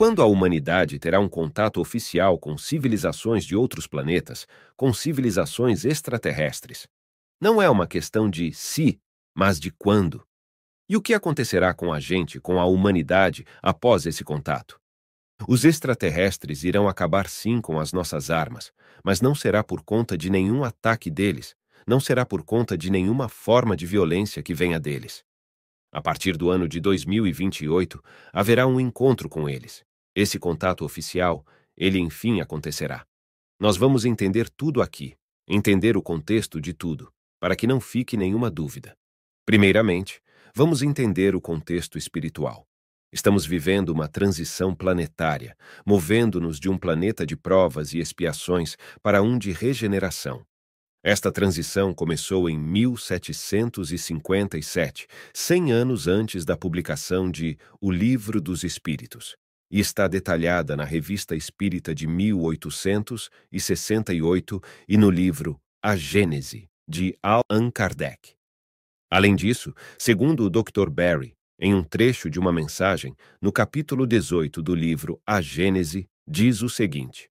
[0.00, 6.88] Quando a humanidade terá um contato oficial com civilizações de outros planetas, com civilizações extraterrestres?
[7.38, 8.98] Não é uma questão de se,
[9.36, 10.26] mas de quando.
[10.88, 14.80] E o que acontecerá com a gente, com a humanidade, após esse contato?
[15.46, 18.72] Os extraterrestres irão acabar sim com as nossas armas,
[19.04, 21.54] mas não será por conta de nenhum ataque deles,
[21.86, 25.22] não será por conta de nenhuma forma de violência que venha deles.
[25.92, 29.84] A partir do ano de 2028, haverá um encontro com eles.
[30.20, 33.06] Esse contato oficial, ele enfim acontecerá.
[33.58, 35.16] Nós vamos entender tudo aqui,
[35.48, 37.10] entender o contexto de tudo,
[37.40, 38.94] para que não fique nenhuma dúvida.
[39.46, 40.20] Primeiramente,
[40.54, 42.66] vamos entender o contexto espiritual.
[43.10, 45.56] Estamos vivendo uma transição planetária,
[45.86, 50.44] movendo-nos de um planeta de provas e expiações para um de regeneração.
[51.02, 59.34] Esta transição começou em 1757, 100 anos antes da publicação de O Livro dos Espíritos,
[59.70, 67.70] e está detalhada na Revista Espírita de 1868 e no livro A Gênese, de Allan
[67.70, 68.32] Kardec.
[69.10, 70.88] Além disso, segundo o Dr.
[70.90, 76.62] Barry, em um trecho de uma mensagem, no capítulo 18 do livro A Gênese, diz
[76.62, 77.30] o seguinte: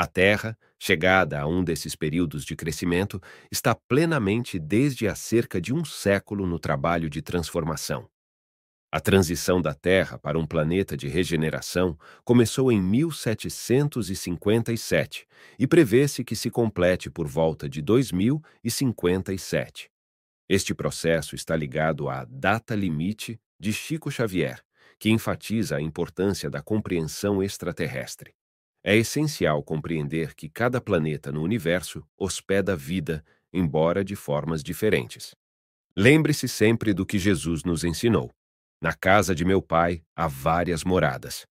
[0.00, 3.20] a Terra, chegada a um desses períodos de crescimento,
[3.52, 8.08] está plenamente desde há cerca de um século no trabalho de transformação.
[8.92, 16.34] A transição da Terra para um planeta de regeneração começou em 1757 e prevê-se que
[16.34, 19.88] se complete por volta de 2057.
[20.48, 24.60] Este processo está ligado à data limite de Chico Xavier,
[24.98, 28.34] que enfatiza a importância da compreensão extraterrestre.
[28.82, 35.32] É essencial compreender que cada planeta no universo hospeda vida, embora de formas diferentes.
[35.96, 38.32] Lembre-se sempre do que Jesus nos ensinou.
[38.82, 41.46] Na casa de meu Pai há várias moradas.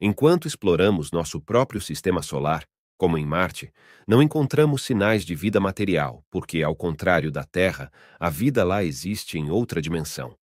[0.00, 2.64] Enquanto exploramos nosso próprio sistema solar,
[2.98, 3.72] como em Marte,
[4.06, 9.38] não encontramos sinais de vida material, porque, ao contrário da Terra, a vida lá existe
[9.38, 10.36] em outra dimensão.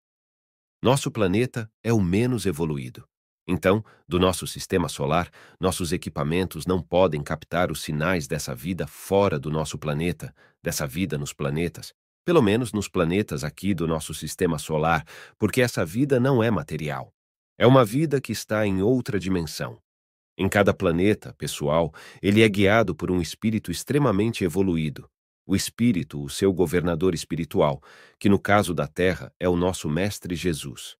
[0.80, 3.04] Nosso planeta é o menos evoluído.
[3.46, 9.38] Então, do nosso sistema solar, nossos equipamentos não podem captar os sinais dessa vida fora
[9.40, 10.32] do nosso planeta,
[10.62, 11.92] dessa vida nos planetas,
[12.28, 15.02] pelo menos nos planetas aqui do nosso sistema solar,
[15.38, 17.10] porque essa vida não é material.
[17.56, 19.78] É uma vida que está em outra dimensão.
[20.36, 21.90] Em cada planeta, pessoal,
[22.20, 25.08] ele é guiado por um espírito extremamente evoluído.
[25.46, 27.82] O espírito, o seu governador espiritual,
[28.20, 30.98] que no caso da Terra é o nosso Mestre Jesus.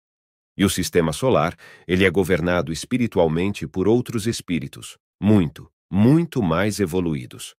[0.56, 1.55] E o sistema solar,
[1.87, 7.55] ele é governado espiritualmente por outros espíritos, muito, muito mais evoluídos.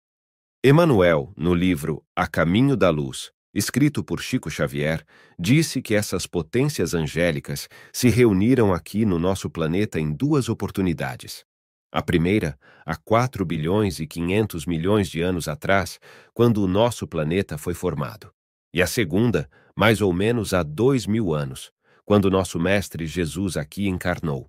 [0.66, 5.04] Emmanuel, no livro A Caminho da Luz, escrito por Chico Xavier,
[5.38, 11.44] disse que essas potências angélicas se reuniram aqui no nosso planeta em duas oportunidades.
[11.92, 16.00] A primeira, há 4 bilhões e 500 milhões de anos atrás,
[16.34, 18.32] quando o nosso planeta foi formado.
[18.72, 21.72] E a segunda, mais ou menos há 2 mil anos,
[22.06, 24.48] quando nosso Mestre Jesus aqui encarnou.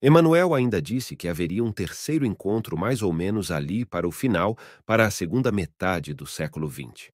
[0.00, 4.56] Emanuel ainda disse que haveria um terceiro encontro mais ou menos ali para o final,
[4.86, 7.08] para a segunda metade do século XX.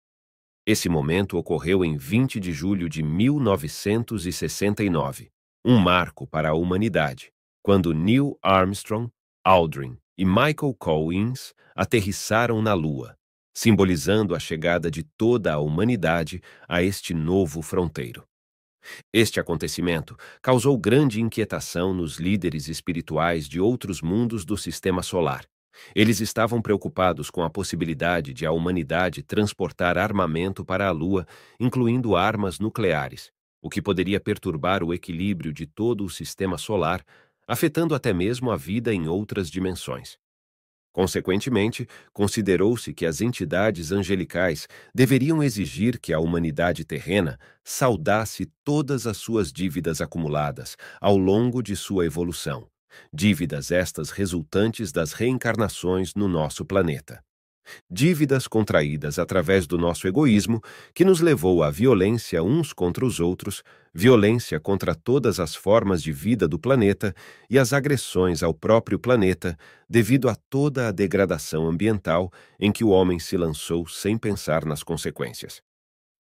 [0.66, 5.30] Esse momento ocorreu em 20 de julho de 1969,
[5.62, 7.30] um marco para a humanidade,
[7.62, 9.10] quando Neil Armstrong,
[9.44, 13.14] Aldrin e Michael Collins aterrissaram na Lua,
[13.54, 18.26] simbolizando a chegada de toda a humanidade a este novo fronteiro.
[19.12, 25.44] Este acontecimento causou grande inquietação nos líderes espirituais de outros mundos do sistema solar.
[25.94, 31.26] Eles estavam preocupados com a possibilidade de a humanidade transportar armamento para a Lua,
[31.58, 33.30] incluindo armas nucleares,
[33.62, 37.02] o que poderia perturbar o equilíbrio de todo o sistema solar,
[37.46, 40.16] afetando até mesmo a vida em outras dimensões.
[40.92, 49.16] Consequentemente, considerou-se que as entidades angelicais deveriam exigir que a humanidade terrena saudasse todas as
[49.16, 52.68] suas dívidas acumuladas ao longo de sua evolução,
[53.12, 57.22] dívidas estas resultantes das reencarnações no nosso planeta
[57.90, 60.60] dívidas contraídas através do nosso egoísmo
[60.94, 66.12] que nos levou à violência uns contra os outros, violência contra todas as formas de
[66.12, 67.14] vida do planeta
[67.48, 69.56] e as agressões ao próprio planeta
[69.88, 74.82] devido a toda a degradação ambiental em que o homem se lançou sem pensar nas
[74.82, 75.62] consequências.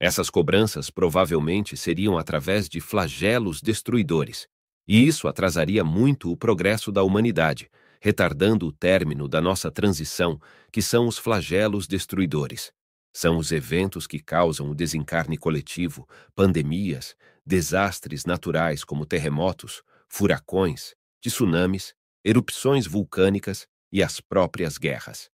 [0.00, 4.48] Essas cobranças provavelmente seriam através de flagelos destruidores,
[4.86, 7.70] e isso atrasaria muito o progresso da humanidade,
[8.00, 10.38] retardando o término da nossa transição,
[10.70, 12.72] que são os flagelos destruidores.
[13.12, 17.14] São os eventos que causam o desencarne coletivo, pandemias,
[17.46, 21.94] desastres naturais como terremotos, furacões, tsunamis
[22.24, 25.28] erupções vulcânicas e as próprias guerras.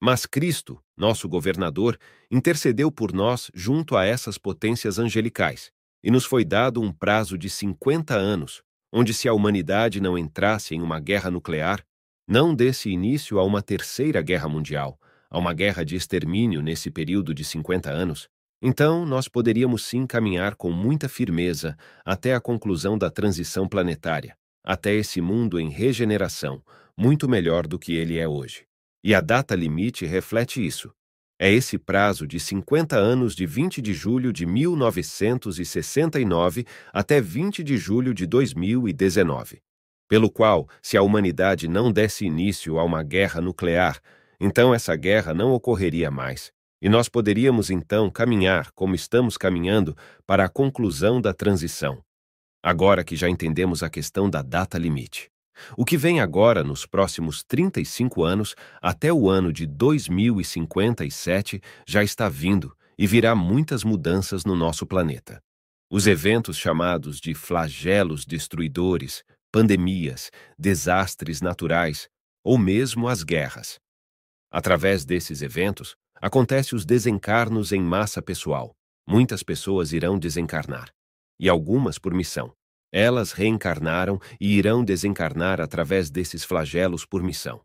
[0.00, 1.98] Mas Cristo, nosso governador,
[2.30, 5.70] intercedeu por nós junto a essas potências angelicais,
[6.02, 8.62] e nos foi dado um prazo de 50 anos,
[8.96, 11.84] onde se a humanidade não entrasse em uma guerra nuclear,
[12.28, 14.96] não desse início a uma terceira guerra mundial,
[15.28, 18.28] a uma guerra de extermínio nesse período de 50 anos,
[18.62, 24.94] então nós poderíamos sim caminhar com muita firmeza até a conclusão da transição planetária, até
[24.94, 26.62] esse mundo em regeneração,
[26.96, 28.64] muito melhor do que ele é hoje.
[29.02, 30.92] E a data limite reflete isso.
[31.44, 37.76] É esse prazo de 50 anos de 20 de julho de 1969 até 20 de
[37.76, 39.60] julho de 2019,
[40.08, 44.00] pelo qual, se a humanidade não desse início a uma guerra nuclear,
[44.40, 46.50] então essa guerra não ocorreria mais,
[46.80, 49.94] e nós poderíamos então caminhar como estamos caminhando
[50.26, 52.02] para a conclusão da transição.
[52.62, 55.33] Agora que já entendemos a questão da data limite.
[55.76, 62.28] O que vem agora, nos próximos 35 anos, até o ano de 2057, já está
[62.28, 65.42] vindo e virá muitas mudanças no nosso planeta.
[65.90, 69.22] Os eventos chamados de flagelos destruidores,
[69.52, 72.08] pandemias, desastres naturais
[72.42, 73.78] ou mesmo as guerras.
[74.50, 78.74] Através desses eventos, acontece os desencarnos em massa pessoal.
[79.06, 80.88] Muitas pessoas irão desencarnar,
[81.38, 82.52] e algumas por missão.
[82.96, 87.60] Elas reencarnaram e irão desencarnar através desses flagelos por missão.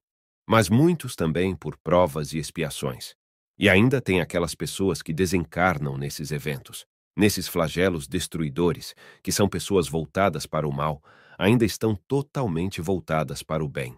[0.50, 3.14] Mas muitos também por provas e expiações.
[3.56, 6.84] E ainda tem aquelas pessoas que desencarnam nesses eventos,
[7.16, 11.00] nesses flagelos destruidores, que são pessoas voltadas para o mal,
[11.38, 13.96] ainda estão totalmente voltadas para o bem.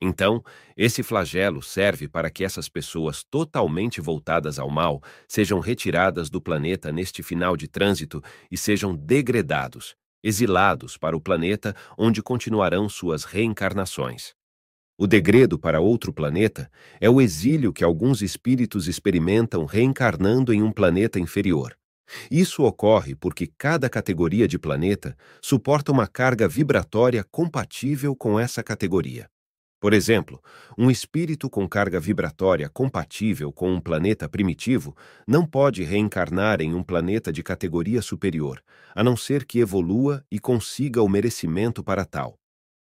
[0.00, 0.42] Então,
[0.74, 6.90] esse flagelo serve para que essas pessoas totalmente voltadas ao mal sejam retiradas do planeta
[6.90, 14.34] neste final de trânsito e sejam degredados, exilados para o planeta onde continuarão suas reencarnações.
[14.96, 20.72] O degredo para outro planeta é o exílio que alguns espíritos experimentam reencarnando em um
[20.72, 21.76] planeta inferior.
[22.30, 29.28] Isso ocorre porque cada categoria de planeta suporta uma carga vibratória compatível com essa categoria.
[29.84, 30.42] Por exemplo,
[30.78, 34.96] um espírito com carga vibratória compatível com um planeta primitivo
[35.28, 38.64] não pode reencarnar em um planeta de categoria superior,
[38.94, 42.38] a não ser que evolua e consiga o merecimento para tal.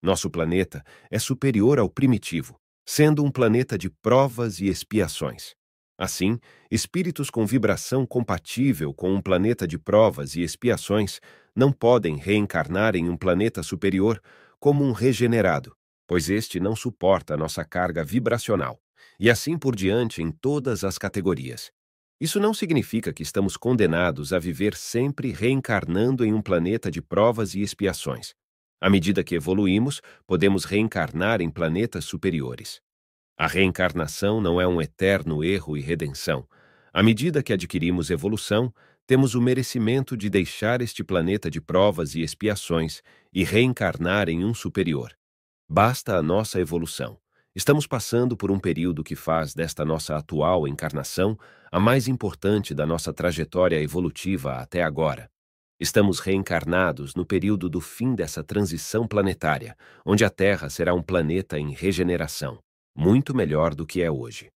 [0.04, 5.56] Nosso planeta é superior ao primitivo, sendo um planeta de provas e expiações.
[5.98, 6.38] Assim,
[6.70, 11.22] espíritos com vibração compatível com um planeta de provas e expiações
[11.56, 14.22] não podem reencarnar em um planeta superior
[14.60, 15.74] como um regenerado,
[16.12, 18.82] pois este não suporta a nossa carga vibracional,
[19.18, 21.72] e assim por diante em todas as categorias.
[22.20, 27.56] Isso não significa que estamos condenados a viver sempre reencarnando em um planeta de provas
[27.56, 28.34] e expiações.
[28.82, 32.82] À medida que evoluímos, podemos reencarnar em planetas superiores.
[33.38, 36.46] A reencarnação não é um eterno erro e redenção.
[36.92, 38.74] À medida que adquirimos evolução,
[39.08, 44.54] temos o merecimento de deixar este planeta de provas e expiações e reencarnar em um
[44.54, 45.16] superior.
[45.74, 47.18] Basta a nossa evolução.
[47.56, 51.40] Estamos passando por um período que faz desta nossa atual encarnação
[51.72, 55.32] a mais importante da nossa trajetória evolutiva até agora.
[55.80, 59.74] Estamos reencarnados no período do fim dessa transição planetária,
[60.06, 62.60] onde a Terra será um planeta em regeneração,
[62.94, 64.50] muito melhor do que é hoje.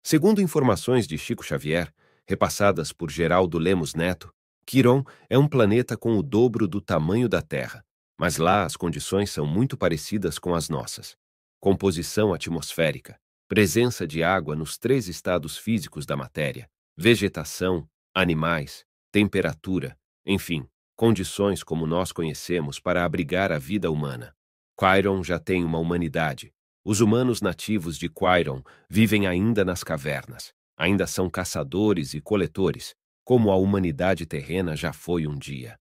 [0.00, 1.92] Segundo informações de Chico Xavier,
[2.24, 4.32] repassadas por Geraldo Lemos Neto,
[4.64, 7.84] Quiron é um planeta com o dobro do tamanho da Terra,
[8.22, 11.16] mas lá as condições são muito parecidas com as nossas.
[11.58, 20.64] Composição atmosférica, presença de água nos três estados físicos da matéria, vegetação, animais, temperatura, enfim,
[20.94, 24.32] condições como nós conhecemos para abrigar a vida humana.
[24.78, 26.52] Quiron já tem uma humanidade.
[26.84, 33.50] Os humanos nativos de Quiron vivem ainda nas cavernas, ainda são caçadores e coletores, como
[33.50, 35.76] a humanidade terrena já foi um dia.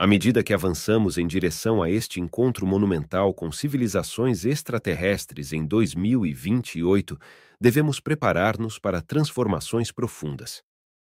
[0.00, 7.18] À medida que avançamos em direção a este encontro monumental com civilizações extraterrestres em 2028,
[7.60, 10.62] devemos preparar-nos para transformações profundas.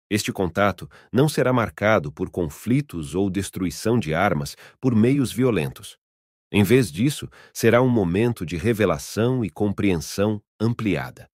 [0.09, 5.97] Este contato não será marcado por conflitos ou destruição de armas por meios violentos.
[6.51, 11.29] Em vez disso, será um momento de revelação e compreensão ampliada.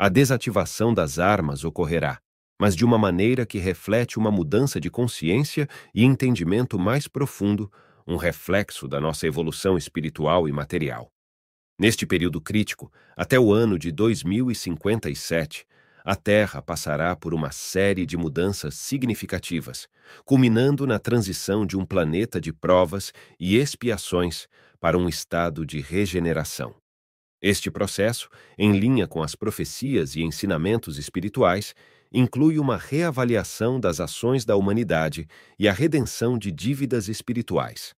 [0.00, 2.18] A desativação das armas ocorrerá,
[2.60, 7.70] mas de uma maneira que reflete uma mudança de consciência e entendimento mais profundo,
[8.06, 11.10] um reflexo da nossa evolução espiritual e material.
[11.78, 15.64] Neste período crítico, até o ano de 2057,
[16.04, 19.86] a Terra passará por uma série de mudanças significativas,
[20.24, 24.48] culminando na transição de um planeta de provas e expiações
[24.80, 26.74] para um estado de regeneração.
[27.40, 31.74] Este processo, em linha com as profecias e ensinamentos espirituais,
[32.12, 35.26] inclui uma reavaliação das ações da humanidade
[35.58, 37.94] e a redenção de dívidas espirituais.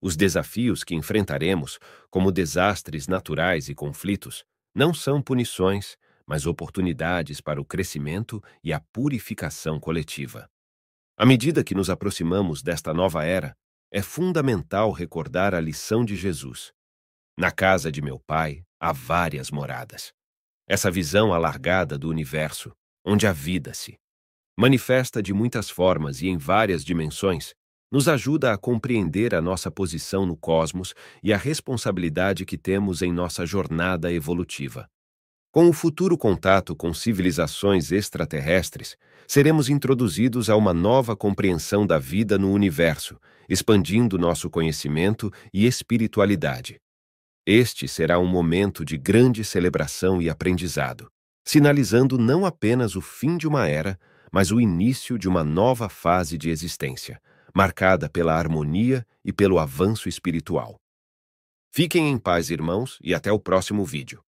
[0.00, 1.78] Os desafios que enfrentaremos,
[2.10, 4.44] como desastres naturais e conflitos,
[4.74, 5.96] não são punições,
[6.26, 10.48] mas oportunidades para o crescimento e a purificação coletiva.
[11.16, 13.54] À medida que nos aproximamos desta nova era,
[13.92, 16.72] é fundamental recordar a lição de Jesus.
[17.38, 20.12] Na casa de meu pai há várias moradas.
[20.66, 22.72] Essa visão alargada do universo,
[23.04, 23.98] onde a vida se
[24.58, 27.54] manifesta de muitas formas e em várias dimensões,
[27.90, 33.12] nos ajuda a compreender a nossa posição no cosmos e a responsabilidade que temos em
[33.12, 34.88] nossa jornada evolutiva.
[35.52, 38.96] Com o futuro contato com civilizações extraterrestres,
[39.28, 46.80] seremos introduzidos a uma nova compreensão da vida no universo, expandindo nosso conhecimento e espiritualidade.
[47.46, 51.10] Este será um momento de grande celebração e aprendizado,
[51.44, 53.98] sinalizando não apenas o fim de uma era,
[54.30, 57.20] mas o início de uma nova fase de existência,
[57.54, 60.76] marcada pela harmonia e pelo avanço espiritual.
[61.70, 64.22] Fiquem em paz, irmãos, e até o próximo vídeo.